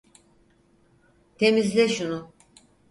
Temizle 1.37 1.87
şunu. 1.87 2.33